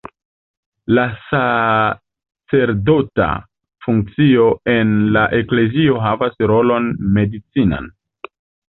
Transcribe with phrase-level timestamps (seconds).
[0.99, 3.29] La sacerdota
[3.89, 6.89] funkcio en la Eklezio havas rolon
[7.21, 7.95] medicinan.